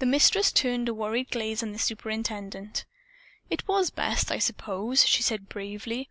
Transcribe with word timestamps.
The 0.00 0.06
Mistress 0.06 0.50
turned 0.50 0.88
a 0.88 0.92
worried 0.92 1.30
gaze 1.30 1.62
on 1.62 1.70
the 1.70 1.78
superintendent. 1.78 2.84
"It 3.48 3.68
was 3.68 3.90
best, 3.90 4.32
I 4.32 4.40
suppose," 4.40 5.06
she 5.06 5.22
said 5.22 5.48
bravely. 5.48 6.10